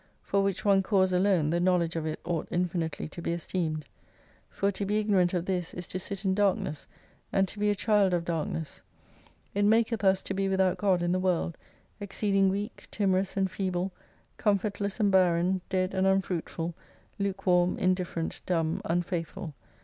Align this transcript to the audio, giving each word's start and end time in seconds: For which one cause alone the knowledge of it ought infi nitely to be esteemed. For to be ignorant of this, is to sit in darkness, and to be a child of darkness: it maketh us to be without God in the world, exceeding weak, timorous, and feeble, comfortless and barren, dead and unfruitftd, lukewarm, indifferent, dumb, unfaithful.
For 0.23 0.41
which 0.41 0.65
one 0.65 0.81
cause 0.81 1.13
alone 1.13 1.51
the 1.51 1.59
knowledge 1.59 1.95
of 1.95 2.07
it 2.07 2.19
ought 2.23 2.49
infi 2.49 2.71
nitely 2.73 3.07
to 3.11 3.21
be 3.21 3.33
esteemed. 3.33 3.85
For 4.49 4.71
to 4.71 4.83
be 4.83 4.97
ignorant 4.99 5.35
of 5.35 5.45
this, 5.45 5.75
is 5.75 5.85
to 5.89 5.99
sit 5.99 6.25
in 6.25 6.33
darkness, 6.33 6.87
and 7.31 7.47
to 7.47 7.59
be 7.59 7.69
a 7.69 7.75
child 7.75 8.11
of 8.11 8.25
darkness: 8.25 8.81
it 9.53 9.63
maketh 9.63 10.03
us 10.03 10.23
to 10.23 10.33
be 10.33 10.49
without 10.49 10.79
God 10.79 11.03
in 11.03 11.11
the 11.11 11.19
world, 11.19 11.55
exceeding 11.99 12.49
weak, 12.49 12.87
timorous, 12.89 13.37
and 13.37 13.51
feeble, 13.51 13.91
comfortless 14.37 14.99
and 14.99 15.11
barren, 15.11 15.61
dead 15.69 15.93
and 15.93 16.07
unfruitftd, 16.07 16.73
lukewarm, 17.19 17.77
indifferent, 17.77 18.41
dumb, 18.47 18.81
unfaithful. 18.85 19.53